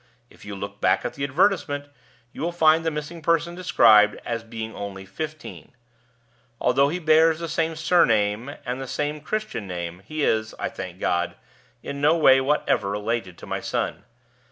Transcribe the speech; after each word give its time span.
If 0.31 0.45
you 0.45 0.55
look 0.55 0.81
back 0.81 1.05
at 1.05 1.13
the 1.13 1.23
advertisement, 1.23 1.85
you 2.33 2.41
will 2.41 2.51
find 2.51 2.83
the 2.83 2.89
missing 2.89 3.21
person 3.21 3.53
described 3.53 4.19
as 4.25 4.43
being 4.43 4.73
only 4.75 5.05
fifteen. 5.05 5.73
Although 6.59 6.89
he 6.89 6.97
bears 6.97 7.37
the 7.37 7.47
same 7.47 7.75
surname 7.75 8.49
and 8.65 8.81
the 8.81 8.87
same 8.87 9.21
Christian 9.21 9.67
name, 9.67 10.01
he 10.03 10.23
is, 10.23 10.55
I 10.57 10.69
thank 10.69 10.99
God, 10.99 11.35
in 11.83 12.01
no 12.01 12.17
way 12.17 12.41
whatever 12.41 12.89
related 12.89 13.37
to 13.37 13.45
my 13.45 13.59
son. 13.59 14.03